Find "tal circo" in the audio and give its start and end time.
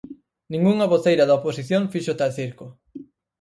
2.19-2.65